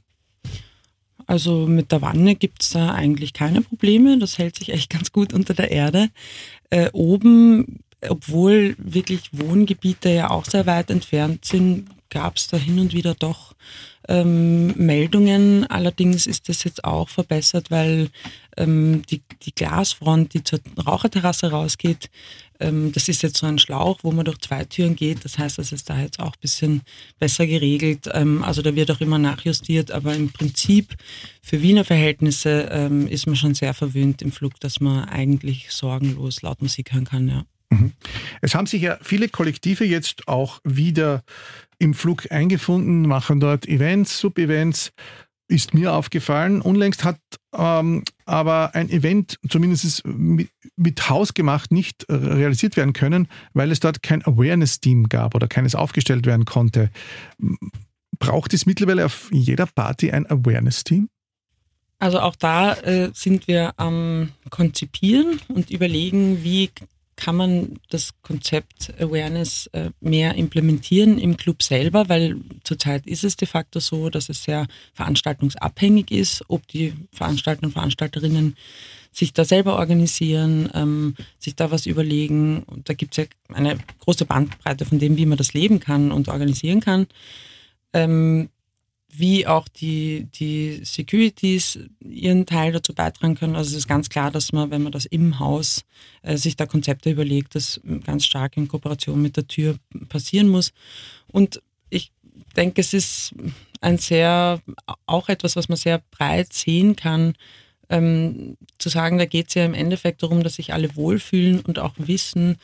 [1.25, 4.17] Also mit der Wanne gibt es da eigentlich keine Probleme.
[4.17, 6.09] Das hält sich echt ganz gut unter der Erde.
[6.69, 12.79] Äh, oben obwohl wirklich Wohngebiete ja auch sehr weit entfernt sind, gab es da hin
[12.79, 13.53] und wieder doch
[14.07, 15.65] ähm, Meldungen.
[15.67, 18.09] Allerdings ist das jetzt auch verbessert, weil
[18.55, 22.09] ähm, die, die Glasfront, die zur Raucherterrasse rausgeht,
[22.59, 25.25] ähm, das ist jetzt so ein Schlauch, wo man durch zwei Türen geht.
[25.25, 26.81] Das heißt, das ist da jetzt auch ein bisschen
[27.19, 28.09] besser geregelt.
[28.13, 30.95] Ähm, also da wird auch immer nachjustiert, aber im Prinzip
[31.41, 36.41] für Wiener Verhältnisse ähm, ist man schon sehr verwöhnt im Flug, dass man eigentlich sorgenlos
[36.41, 37.27] laut Musik hören kann.
[37.27, 37.43] Ja.
[37.69, 37.93] Mhm.
[38.41, 41.23] Es haben sich ja viele Kollektive jetzt auch wieder
[41.79, 44.91] im Flug eingefunden, machen dort Events, Sub-Events.
[45.49, 46.61] Ist mir aufgefallen.
[46.61, 47.19] Unlängst hat
[47.55, 54.03] ähm, aber ein Event zumindest mit, mit Hausgemacht nicht realisiert werden können, weil es dort
[54.03, 56.91] kein Awareness-Team gab oder keines aufgestellt werden konnte.
[58.19, 61.07] Braucht es mittlerweile auf jeder Party ein Awareness-Team?
[61.99, 66.69] Also auch da äh, sind wir am Konzipieren und überlegen, wie
[67.17, 73.35] kann man das Konzept Awareness äh, mehr implementieren im Club selber, weil zurzeit ist es
[73.35, 78.55] de facto so, dass es sehr veranstaltungsabhängig ist, ob die Veranstalter und Veranstalterinnen
[79.11, 82.63] sich da selber organisieren, ähm, sich da was überlegen.
[82.85, 86.29] Da gibt es ja eine große Bandbreite von dem, wie man das leben kann und
[86.29, 87.07] organisieren kann.
[87.93, 88.49] Ähm,
[89.19, 93.55] wie auch die, die Securities ihren Teil dazu beitragen können.
[93.55, 95.83] Also es ist ganz klar, dass man, wenn man das im Haus
[96.21, 99.77] äh, sich da Konzepte überlegt, das ganz stark in Kooperation mit der Tür
[100.09, 100.73] passieren muss.
[101.27, 102.11] Und ich
[102.55, 103.33] denke, es ist
[103.81, 104.61] ein sehr,
[105.05, 107.33] auch etwas, was man sehr breit sehen kann,
[107.89, 111.79] ähm, zu sagen, da geht es ja im Endeffekt darum, dass sich alle wohlfühlen und
[111.79, 112.57] auch wissen,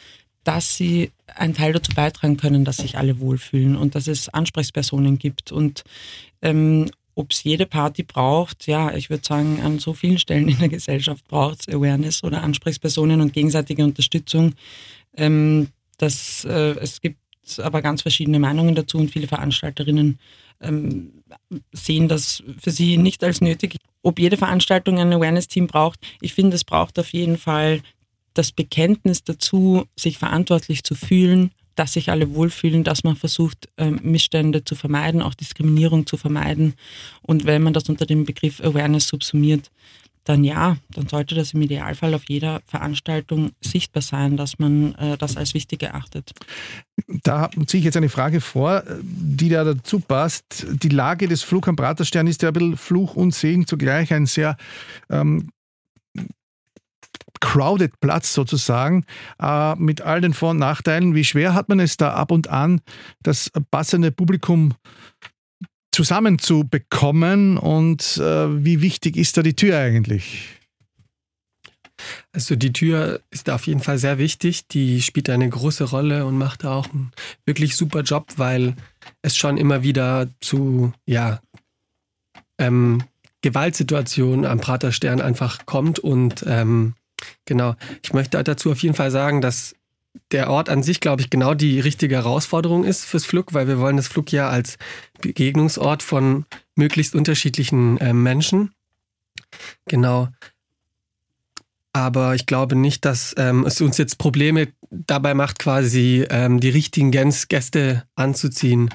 [0.44, 5.18] dass sie einen Teil dazu beitragen können, dass sich alle wohlfühlen und dass es Ansprechpersonen
[5.18, 5.52] gibt.
[5.52, 5.84] Und
[6.42, 10.60] ähm, ob es jede Party braucht, ja, ich würde sagen, an so vielen Stellen in
[10.60, 14.54] der Gesellschaft braucht es Awareness oder Ansprechpersonen und gegenseitige Unterstützung.
[15.16, 17.18] Ähm, das, äh, es gibt
[17.58, 20.18] aber ganz verschiedene Meinungen dazu und viele Veranstalterinnen
[20.62, 21.24] ähm,
[21.72, 23.76] sehen das für sie nicht als nötig.
[24.02, 27.82] Ob jede Veranstaltung ein Awareness-Team braucht, ich finde, es braucht auf jeden Fall
[28.34, 34.00] das Bekenntnis dazu, sich verantwortlich zu fühlen, dass sich alle wohlfühlen, dass man versucht, ähm,
[34.04, 36.76] Missstände zu vermeiden, auch Diskriminierung zu vermeiden.
[37.22, 39.72] Und wenn man das unter dem Begriff Awareness subsumiert,
[40.26, 45.18] dann ja, dann sollte das im Idealfall auf jeder Veranstaltung sichtbar sein, dass man äh,
[45.18, 46.32] das als wichtig erachtet.
[47.24, 50.66] Da ziehe ich jetzt eine Frage vor, die da dazu passt.
[50.82, 54.26] Die Lage des Flug am Praterstern ist ja ein bisschen Fluch und Segen zugleich, ein
[54.26, 54.56] sehr
[55.10, 55.50] ähm,
[57.44, 59.06] crowded Platz sozusagen,
[59.38, 61.14] äh, mit all den Vor- und Nachteilen.
[61.14, 62.80] Wie schwer hat man es da ab und an,
[63.22, 64.74] das passende Publikum
[65.92, 70.48] zusammenzubekommen und äh, wie wichtig ist da die Tür eigentlich?
[72.32, 74.68] Also die Tür ist auf jeden Fall sehr wichtig.
[74.70, 77.12] Die spielt eine große Rolle und macht auch einen
[77.46, 78.76] wirklich super Job, weil
[79.22, 81.42] es schon immer wieder zu ja,
[82.58, 83.04] ähm,
[83.42, 86.96] Gewaltsituationen am Praterstern einfach kommt und ähm,
[87.46, 87.76] Genau.
[88.02, 89.76] Ich möchte dazu auf jeden Fall sagen, dass
[90.32, 93.80] der Ort an sich, glaube ich, genau die richtige Herausforderung ist fürs Flug, weil wir
[93.80, 94.78] wollen das Flug ja als
[95.22, 98.72] Begegnungsort von möglichst unterschiedlichen äh, Menschen
[99.88, 100.30] Genau.
[101.96, 106.70] Aber ich glaube nicht, dass ähm, es uns jetzt Probleme dabei macht, quasi ähm, die
[106.70, 108.90] richtigen Gäste anzuziehen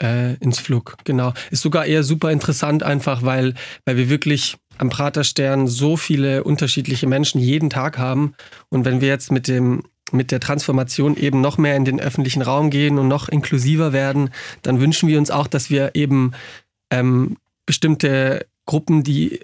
[0.00, 0.96] äh, ins Flug.
[1.04, 1.34] Genau.
[1.50, 7.06] Ist sogar eher super interessant einfach, weil, weil wir wirklich am Praterstern so viele unterschiedliche
[7.06, 8.34] Menschen jeden Tag haben.
[8.68, 12.40] Und wenn wir jetzt mit dem mit der Transformation eben noch mehr in den öffentlichen
[12.40, 14.30] Raum gehen und noch inklusiver werden,
[14.62, 16.32] dann wünschen wir uns auch, dass wir eben
[16.90, 17.36] ähm,
[17.66, 19.40] bestimmte Gruppen, die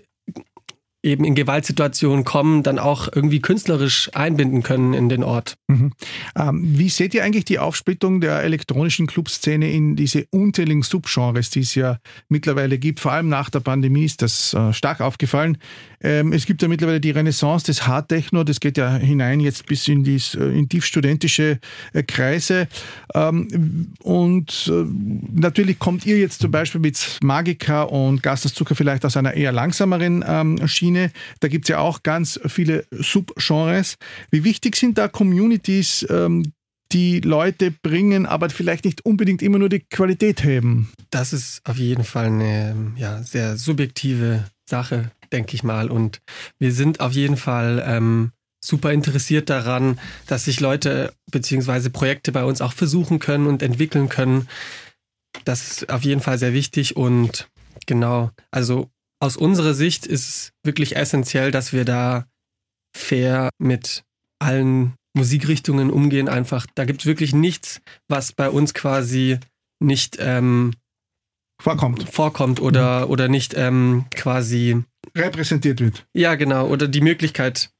[1.04, 5.56] eben in Gewaltsituationen kommen, dann auch irgendwie künstlerisch einbinden können in den Ort.
[5.68, 5.92] Mhm.
[6.34, 11.60] Ähm, wie seht ihr eigentlich die Aufsplittung der elektronischen Clubszene in diese unzähligen Subgenres, die
[11.60, 13.00] es ja mittlerweile gibt?
[13.00, 15.58] Vor allem nach der Pandemie ist das äh, stark aufgefallen.
[16.00, 19.86] Ähm, es gibt ja mittlerweile die Renaissance des Hardtechno, das geht ja hinein jetzt bis
[19.88, 21.60] in, dies, äh, in tiefstudentische
[21.92, 22.66] äh, Kreise.
[23.14, 24.84] Ähm, und äh,
[25.34, 30.24] natürlich kommt ihr jetzt zum Beispiel mit Magica und Gastaszucker vielleicht aus einer eher langsameren
[30.26, 31.10] ähm, Schiene Schiene.
[31.40, 33.96] Da gibt es ja auch ganz viele Subgenres.
[34.30, 36.52] Wie wichtig sind da Communities, ähm,
[36.92, 40.92] die Leute bringen, aber vielleicht nicht unbedingt immer nur die Qualität heben?
[41.10, 45.90] Das ist auf jeden Fall eine ja, sehr subjektive Sache, denke ich mal.
[45.90, 46.20] Und
[46.58, 48.30] wir sind auf jeden Fall ähm,
[48.64, 51.88] super interessiert daran, dass sich Leute bzw.
[51.88, 54.48] Projekte bei uns auch versuchen können und entwickeln können.
[55.44, 57.48] Das ist auf jeden Fall sehr wichtig und
[57.86, 58.88] genau, also
[59.20, 62.26] aus unserer Sicht ist es wirklich essentiell, dass wir da
[62.94, 64.04] fair mit
[64.38, 66.28] allen Musikrichtungen umgehen.
[66.28, 69.38] Einfach, da gibt es wirklich nichts, was bei uns quasi
[69.80, 70.72] nicht ähm,
[71.60, 73.12] vorkommt, vorkommt oder, mhm.
[73.12, 74.82] oder nicht ähm, quasi
[75.16, 76.06] repräsentiert wird.
[76.12, 76.68] Ja, genau.
[76.68, 77.70] Oder die Möglichkeit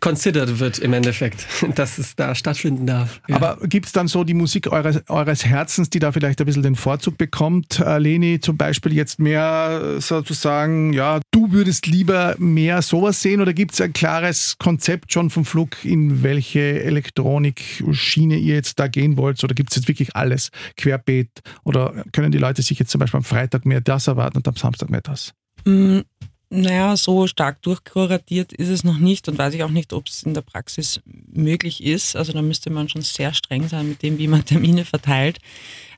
[0.00, 3.20] considered wird im Endeffekt, dass es da stattfinden darf.
[3.28, 3.36] Ja.
[3.36, 6.62] Aber gibt es dann so die Musik eures, eures Herzens, die da vielleicht ein bisschen
[6.62, 7.80] den Vorzug bekommt?
[7.80, 13.52] Äh, Leni zum Beispiel jetzt mehr sozusagen, ja, du würdest lieber mehr sowas sehen oder
[13.52, 19.16] gibt es ein klares Konzept schon vom Flug, in welche Elektronik-Schiene ihr jetzt da gehen
[19.16, 19.42] wollt?
[19.44, 21.30] Oder gibt es jetzt wirklich alles querbeet?
[21.64, 24.56] Oder können die Leute sich jetzt zum Beispiel am Freitag mehr das erwarten und am
[24.56, 25.32] Samstag mehr das?
[25.64, 26.00] Mm,
[26.48, 30.22] naja, so stark durchkuratiert ist es noch nicht und weiß ich auch nicht, ob es
[30.22, 32.14] in der Praxis möglich ist.
[32.14, 35.38] Also da müsste man schon sehr streng sein mit dem, wie man Termine verteilt.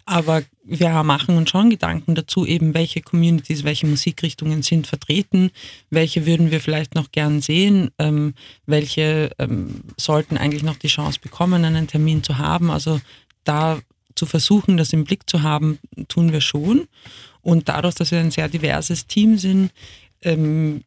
[0.07, 5.51] Aber wir machen uns schon Gedanken dazu, eben welche Communities, welche Musikrichtungen sind vertreten,
[5.91, 8.33] welche würden wir vielleicht noch gern sehen, ähm,
[8.65, 12.71] welche ähm, sollten eigentlich noch die Chance bekommen, einen Termin zu haben.
[12.71, 13.03] Also
[13.45, 13.81] da
[14.15, 16.89] zu versuchen, das im Blick zu haben, tun wir schon.
[17.43, 19.73] Und dadurch, dass wir ein sehr diverses Team sind,
[20.23, 20.83] ähm,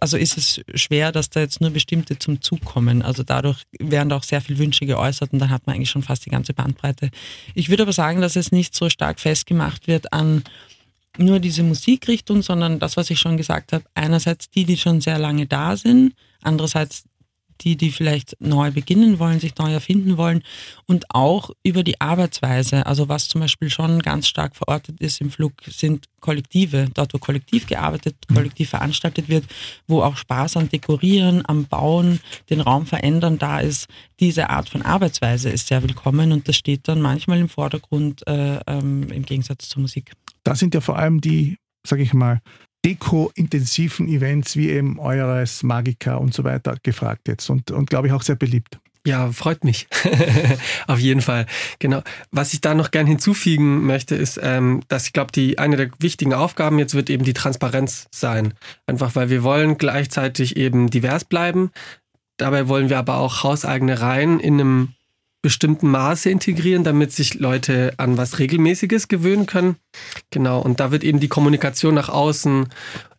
[0.00, 3.02] also ist es schwer, dass da jetzt nur bestimmte zum Zug kommen.
[3.02, 6.26] Also dadurch werden auch sehr viele Wünsche geäußert und dann hat man eigentlich schon fast
[6.26, 7.10] die ganze Bandbreite.
[7.54, 10.44] Ich würde aber sagen, dass es nicht so stark festgemacht wird an
[11.18, 15.18] nur diese Musikrichtung, sondern das, was ich schon gesagt habe, einerseits die, die schon sehr
[15.18, 17.04] lange da sind, andererseits
[17.62, 20.42] die, die vielleicht neu beginnen wollen, sich neu erfinden wollen
[20.86, 22.86] und auch über die Arbeitsweise.
[22.86, 26.88] Also was zum Beispiel schon ganz stark verortet ist im Flug, sind Kollektive.
[26.92, 28.34] Dort, wo kollektiv gearbeitet, mhm.
[28.34, 29.44] kollektiv veranstaltet wird,
[29.86, 33.86] wo auch Spaß am Dekorieren, am Bauen, den Raum verändern da ist.
[34.18, 38.58] Diese Art von Arbeitsweise ist sehr willkommen und das steht dann manchmal im Vordergrund äh,
[38.66, 40.12] ähm, im Gegensatz zur Musik.
[40.42, 42.40] Da sind ja vor allem die, sage ich mal,
[42.84, 48.12] deko-intensiven Events wie eben eures Magica und so weiter gefragt jetzt und, und glaube ich
[48.12, 48.78] auch sehr beliebt.
[49.06, 49.86] Ja, freut mich.
[50.88, 51.46] Auf jeden Fall.
[51.78, 52.02] Genau.
[52.32, 55.90] Was ich da noch gern hinzufügen möchte, ist, ähm, dass ich glaube, die eine der
[56.00, 58.54] wichtigen Aufgaben jetzt wird eben die Transparenz sein.
[58.84, 61.70] Einfach weil wir wollen gleichzeitig eben divers bleiben.
[62.36, 64.94] Dabei wollen wir aber auch hauseigene Reihen in einem
[65.46, 69.76] bestimmten Maße integrieren, damit sich Leute an was Regelmäßiges gewöhnen können.
[70.30, 72.66] Genau, und da wird eben die Kommunikation nach außen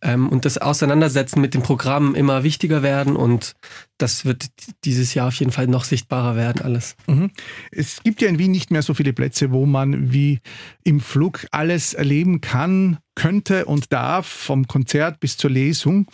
[0.02, 3.54] ähm, und das Auseinandersetzen mit dem Programm immer wichtiger werden und
[3.96, 4.48] das wird
[4.84, 6.96] dieses Jahr auf jeden Fall noch sichtbarer werden, alles.
[7.06, 7.30] Mhm.
[7.70, 10.40] Es gibt ja in Wien nicht mehr so viele Plätze, wo man wie
[10.84, 16.06] im Flug alles erleben kann, könnte und darf, vom Konzert bis zur Lesung.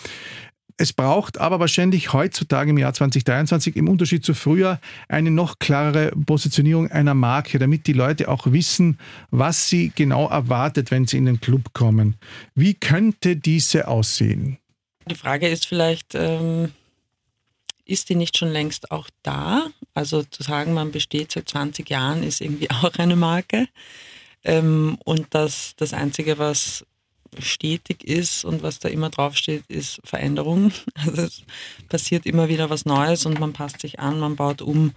[0.76, 6.10] Es braucht aber wahrscheinlich heutzutage im Jahr 2023 im Unterschied zu früher eine noch klarere
[6.26, 8.98] Positionierung einer Marke, damit die Leute auch wissen,
[9.30, 12.16] was sie genau erwartet, wenn sie in den Club kommen.
[12.56, 14.58] Wie könnte diese aussehen?
[15.08, 16.72] Die Frage ist vielleicht, ähm,
[17.84, 19.68] ist die nicht schon längst auch da?
[19.92, 23.68] Also zu sagen, man besteht seit 20 Jahren, ist irgendwie auch eine Marke.
[24.42, 26.84] Ähm, und das, das Einzige, was
[27.38, 30.72] stetig ist und was da immer draufsteht, ist Veränderung.
[31.06, 31.42] Also es
[31.88, 34.92] passiert immer wieder was Neues und man passt sich an, man baut um,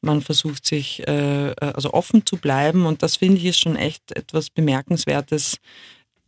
[0.00, 4.12] man versucht sich äh, also offen zu bleiben und das finde ich ist schon echt
[4.12, 5.58] etwas Bemerkenswertes,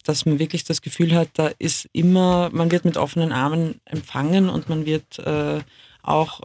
[0.05, 4.49] dass man wirklich das Gefühl hat, da ist immer, man wird mit offenen Armen empfangen
[4.49, 5.61] und man wird äh,
[6.03, 6.41] auch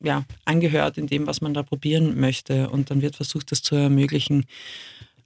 [0.00, 3.74] ja, angehört in dem, was man da probieren möchte und dann wird versucht, das zu
[3.74, 4.46] ermöglichen.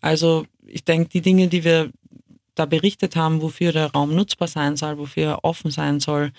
[0.00, 1.90] Also ich denke, die Dinge, die wir
[2.58, 6.32] da berichtet haben, wofür der Raum nutzbar sein soll, wofür er offen sein soll,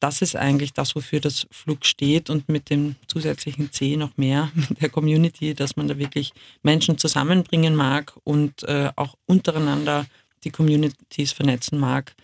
[0.00, 4.50] das ist eigentlich das, wofür das Flug steht und mit dem zusätzlichen C noch mehr,
[4.68, 10.06] mit der Community, dass man da wirklich Menschen zusammenbringen mag und äh, auch untereinander
[10.44, 12.14] die Communities vernetzen mag.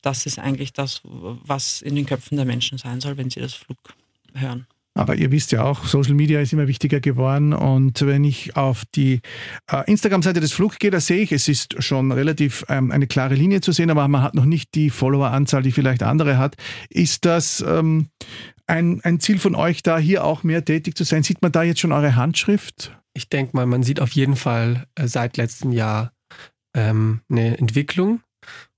[0.00, 3.54] Das ist eigentlich das, was in den Köpfen der Menschen sein soll, wenn sie das
[3.54, 3.78] Flug
[4.34, 4.66] hören.
[4.94, 7.54] Aber ihr wisst ja auch, Social Media ist immer wichtiger geworden.
[7.54, 9.20] Und wenn ich auf die
[9.70, 13.34] äh, Instagram-Seite des Flug gehe, da sehe ich, es ist schon relativ ähm, eine klare
[13.34, 16.56] Linie zu sehen, aber man hat noch nicht die Follower-Anzahl, die vielleicht andere hat.
[16.90, 18.08] Ist das ähm,
[18.66, 21.22] ein, ein Ziel von euch, da hier auch mehr tätig zu sein?
[21.22, 22.96] Sieht man da jetzt schon eure Handschrift?
[23.14, 26.12] Ich denke mal, man sieht auf jeden Fall äh, seit letztem Jahr
[26.74, 28.20] ähm, eine Entwicklung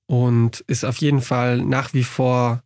[0.07, 2.63] und ist auf jeden Fall nach wie vor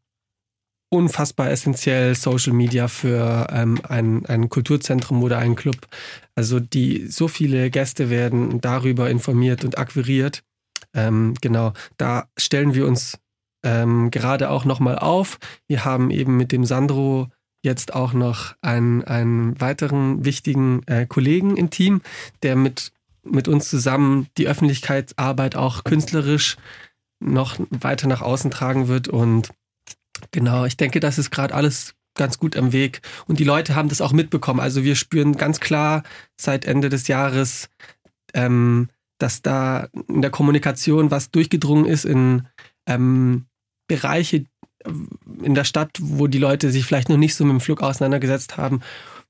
[0.91, 5.77] unfassbar essentiell Social Media für ähm, ein, ein Kulturzentrum oder einen Club.
[6.35, 10.43] Also die so viele Gäste werden darüber informiert und akquiriert.
[10.95, 13.19] Ähm, genau, da stellen wir uns
[13.63, 15.39] ähm, gerade auch nochmal auf.
[15.67, 17.29] Wir haben eben mit dem Sandro
[17.63, 22.01] jetzt auch noch einen, einen weiteren wichtigen äh, Kollegen im Team,
[22.43, 22.93] der mit,
[23.25, 26.57] mit uns zusammen die Öffentlichkeitsarbeit auch künstlerisch
[27.21, 29.51] noch weiter nach außen tragen wird und
[30.31, 33.01] Genau, ich denke, das ist gerade alles ganz gut am Weg.
[33.27, 34.61] Und die Leute haben das auch mitbekommen.
[34.61, 36.03] Also wir spüren ganz klar
[36.37, 37.71] seit Ende des Jahres,
[38.35, 42.47] ähm, dass da in der Kommunikation was durchgedrungen ist in
[42.87, 43.47] ähm,
[43.89, 44.45] Bereiche
[44.85, 44.91] äh,
[45.43, 48.57] in der Stadt, wo die Leute sich vielleicht noch nicht so mit dem Flug auseinandergesetzt
[48.57, 48.81] haben,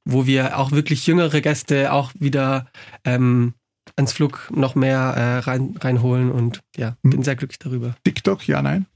[0.05, 2.67] wo wir auch wirklich jüngere Gäste auch wieder
[3.05, 3.55] ähm,
[3.97, 7.23] ans Flug noch mehr äh, rein, reinholen und ja, bin hm.
[7.23, 7.97] sehr glücklich darüber.
[8.05, 8.87] TikTok, ja, nein?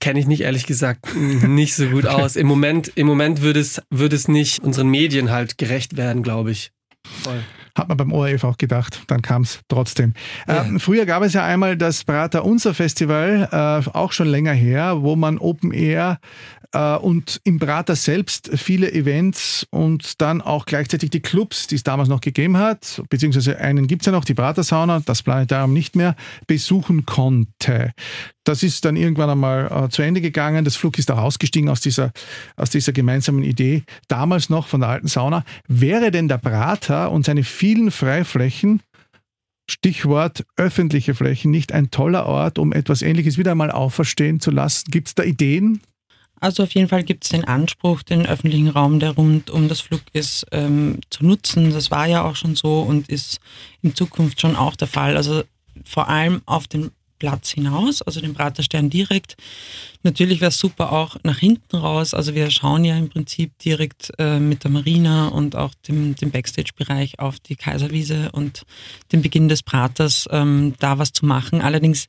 [0.00, 2.36] Kenne ich nicht ehrlich gesagt nicht so gut aus.
[2.36, 6.50] Im Moment, im Moment würde es, würde es nicht unseren Medien halt gerecht werden, glaube
[6.50, 6.72] ich.
[7.22, 7.42] Voll.
[7.76, 10.14] Hat man beim ORF auch gedacht, dann kam es trotzdem.
[10.46, 10.62] Ja.
[10.62, 15.02] Äh, früher gab es ja einmal das Prater Unser Festival, äh, auch schon länger her,
[15.02, 16.18] wo man Open Air
[16.53, 21.82] äh, und im Prater selbst viele Events und dann auch gleichzeitig die Clubs, die es
[21.82, 25.72] damals noch gegeben hat, beziehungsweise einen gibt es ja noch, die Prater Sauna, das Planetarium
[25.72, 27.92] nicht mehr, besuchen konnte.
[28.44, 30.64] Das ist dann irgendwann einmal äh, zu Ende gegangen.
[30.64, 32.12] Das Flug ist auch ausgestiegen aus dieser,
[32.56, 35.44] aus dieser gemeinsamen Idee, damals noch von der alten Sauna.
[35.66, 38.82] Wäre denn der Prater und seine vielen Freiflächen
[39.70, 44.90] Stichwort öffentliche Flächen, nicht ein toller Ort, um etwas Ähnliches wieder einmal auferstehen zu lassen?
[44.90, 45.80] Gibt es da Ideen?
[46.40, 49.80] Also auf jeden Fall gibt es den Anspruch, den öffentlichen Raum, der rund um das
[49.80, 51.72] Flug ist, ähm, zu nutzen.
[51.72, 53.40] Das war ja auch schon so und ist
[53.82, 55.16] in Zukunft schon auch der Fall.
[55.16, 55.44] Also
[55.84, 59.36] vor allem auf den Platz hinaus, also den Praterstern direkt.
[60.02, 62.12] Natürlich wäre es super auch nach hinten raus.
[62.12, 66.30] Also wir schauen ja im Prinzip direkt äh, mit der Marina und auch dem, dem
[66.30, 68.66] Backstage-Bereich auf die Kaiserwiese und
[69.12, 71.62] den Beginn des Praters ähm, da was zu machen.
[71.62, 72.08] Allerdings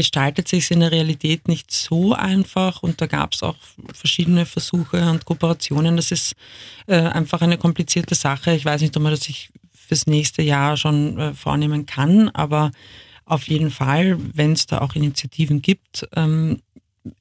[0.00, 3.56] gestaltet sich in der Realität nicht so einfach und da gab es auch
[3.92, 5.94] verschiedene Versuche und Kooperationen.
[5.96, 6.32] Das ist
[6.86, 8.54] äh, einfach eine komplizierte Sache.
[8.54, 12.70] Ich weiß nicht, ob man das sich fürs nächste Jahr schon äh, vornehmen kann, aber
[13.26, 16.62] auf jeden Fall, wenn es da auch Initiativen gibt, ähm,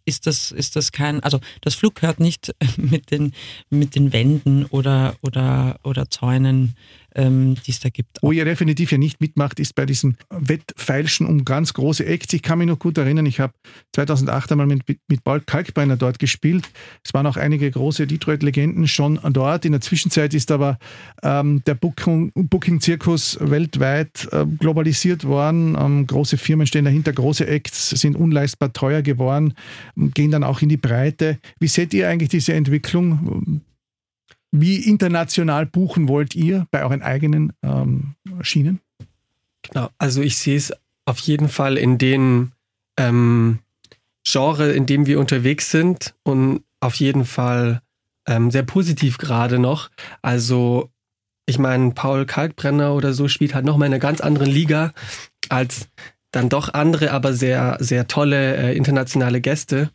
[0.06, 3.34] ist das, ist das kein, also das Flug hört nicht mit den,
[3.70, 6.78] mit den Wänden oder, oder, oder Zäunen
[7.16, 8.18] ähm, die es da gibt.
[8.22, 12.34] Wo ihr definitiv ja nicht mitmacht, ist bei diesem Wettfeilschen um ganz große Acts.
[12.34, 13.54] Ich kann mich noch gut erinnern, ich habe
[13.94, 16.70] 2008 einmal mit, mit Paul Kalkbrenner dort gespielt.
[17.04, 19.66] Es waren auch einige große Detroit-Legenden schon dort.
[19.66, 20.78] In der Zwischenzeit ist aber
[21.24, 25.76] ähm, der Booking-Zirkus weltweit äh, globalisiert worden.
[25.80, 29.54] Ähm, große Firmen stehen dahinter, große Acts sind unleistbar teuer geworden,
[29.96, 31.40] gehen dann auch in die Breite.
[31.60, 33.62] Wie seht ihr eigentlich diese Entwicklung?
[34.52, 38.80] Wie international buchen wollt ihr bei euren eigenen ähm, Schienen?
[39.62, 40.74] Genau, also ich sehe es
[41.06, 42.52] auf jeden Fall in den
[42.98, 43.60] ähm,
[44.24, 47.82] Genre, in dem wir unterwegs sind und auf jeden Fall
[48.28, 49.90] ähm, sehr positiv gerade noch.
[50.22, 50.90] Also
[51.46, 54.94] ich meine, Paul Kalkbrenner oder so spielt halt nochmal in einer ganz anderen Liga
[55.50, 55.90] als
[56.32, 59.90] dann doch andere, aber sehr, sehr tolle äh, internationale Gäste.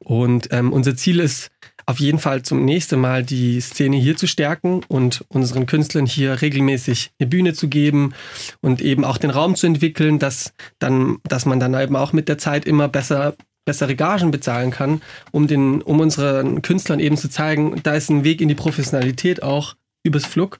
[0.00, 1.50] Und ähm, unser Ziel ist
[1.88, 6.42] auf jeden Fall zum nächsten Mal die Szene hier zu stärken und unseren Künstlern hier
[6.42, 8.12] regelmäßig eine Bühne zu geben
[8.60, 12.28] und eben auch den Raum zu entwickeln, dass dann, dass man dann eben auch mit
[12.28, 13.34] der Zeit immer besser
[13.64, 18.24] bessere Gagen bezahlen kann, um den, um unseren Künstlern eben zu zeigen, da ist ein
[18.24, 20.58] Weg in die Professionalität auch übers Flug.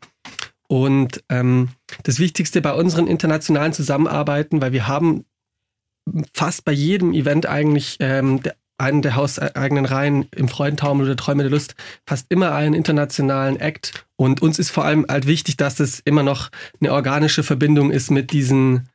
[0.66, 1.70] Und ähm,
[2.04, 5.24] das Wichtigste bei unseren internationalen Zusammenarbeiten, weil wir haben
[6.34, 8.40] fast bei jedem Event eigentlich ähm,
[8.78, 11.74] einen der hauseigenen Reihen im Freudentaumel oder Träume der Lust
[12.06, 14.06] fast immer einen internationalen Act.
[14.16, 16.50] Und uns ist vor allem halt wichtig, dass es immer noch
[16.80, 18.88] eine organische Verbindung ist mit diesen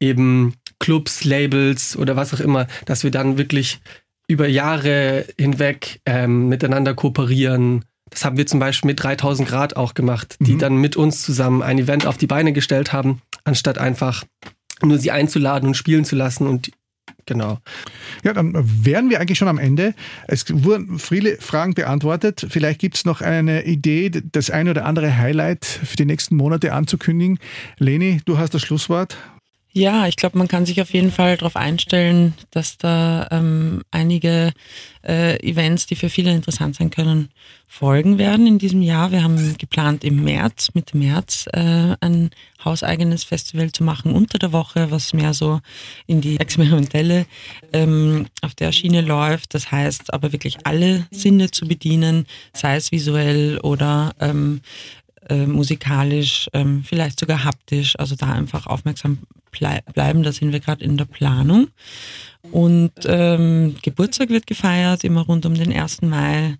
[0.00, 3.80] eben Clubs, Labels oder was auch immer, dass wir dann wirklich
[4.28, 7.84] über Jahre hinweg ähm, miteinander kooperieren.
[8.10, 10.58] Das haben wir zum Beispiel mit 3000 Grad auch gemacht, die mhm.
[10.58, 14.24] dann mit uns zusammen ein Event auf die Beine gestellt haben, anstatt einfach
[14.82, 16.70] nur sie einzuladen und spielen zu lassen und
[17.26, 17.58] Genau.
[18.24, 19.94] Ja, dann wären wir eigentlich schon am Ende.
[20.26, 22.46] Es wurden viele Fragen beantwortet.
[22.48, 26.72] Vielleicht gibt es noch eine Idee, das ein oder andere Highlight für die nächsten Monate
[26.72, 27.38] anzukündigen.
[27.78, 29.16] Leni, du hast das Schlusswort.
[29.72, 34.52] Ja, ich glaube, man kann sich auf jeden Fall darauf einstellen, dass da ähm, einige
[35.06, 37.28] äh, Events, die für viele interessant sein können,
[37.66, 39.12] folgen werden in diesem Jahr.
[39.12, 42.30] Wir haben geplant, im März, Mitte März, äh, ein
[42.64, 45.60] hauseigenes Festival zu machen unter der Woche, was mehr so
[46.06, 47.26] in die experimentelle
[47.74, 49.54] ähm, auf der Schiene läuft.
[49.54, 54.62] Das heißt aber wirklich alle Sinne zu bedienen, sei es visuell oder ähm,
[55.28, 59.18] äh, musikalisch, ähm, vielleicht sogar haptisch, also da einfach aufmerksam
[59.50, 61.68] blei bleiben, da sind wir gerade in der Planung.
[62.50, 66.02] Und ähm, Geburtstag wird gefeiert, immer rund um den 1.
[66.02, 66.56] Mai.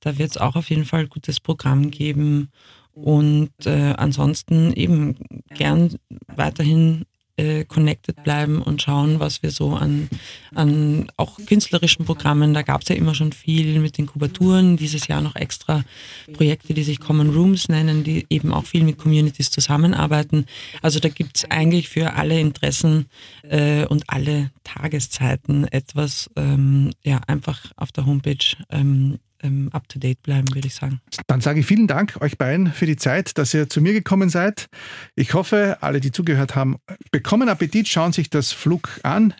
[0.00, 2.50] Da wird es auch auf jeden Fall ein gutes Programm geben.
[2.94, 5.16] Und äh, ansonsten eben
[5.54, 5.96] gern
[6.26, 7.06] weiterhin
[7.36, 10.08] äh, connected bleiben und schauen, was wir so an,
[10.54, 15.06] an auch künstlerischen Programmen, da gab es ja immer schon viel mit den Kubaturen, dieses
[15.06, 15.84] Jahr noch extra
[16.32, 20.46] Projekte, die sich Common Rooms nennen, die eben auch viel mit Communities zusammenarbeiten.
[20.82, 23.06] Also da gibt es eigentlich für alle Interessen
[23.42, 30.54] äh, und alle Tageszeiten etwas, ähm, ja, einfach auf der Homepage ähm, ähm, up-to-date bleiben,
[30.54, 31.00] würde ich sagen.
[31.26, 34.28] Dann sage ich vielen Dank euch beiden für die Zeit, dass ihr zu mir gekommen
[34.28, 34.66] seid.
[35.14, 36.76] Ich hoffe, alle, die zugehört haben,
[37.10, 39.34] bekommen Appetit, schauen sich das Flug an.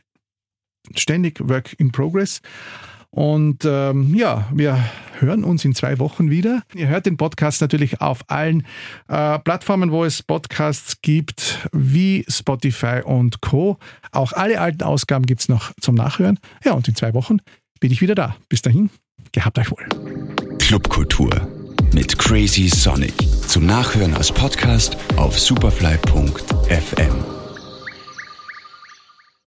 [0.95, 2.41] Ständig Work in Progress.
[3.15, 4.83] Und ähm, ja, wir
[5.21, 6.63] hören uns in zwei Wochen wieder.
[6.75, 8.67] Ihr hört den Podcast natürlich auf allen
[9.09, 13.79] äh, Plattformen, wo es Podcasts gibt, wie Spotify und Co.
[14.13, 16.39] Auch alle alten Ausgaben gibt es noch zum Nachhören.
[16.65, 17.37] Ja, und in zwei Wochen
[17.81, 18.35] bin ich wieder da.
[18.49, 18.89] Bis dahin,
[19.33, 19.87] Gehabt euch wohl.
[20.59, 21.31] Clubkultur
[21.95, 23.15] mit Crazy Sonic.
[23.49, 27.32] Zum Nachhören als Podcast auf superfly.fm.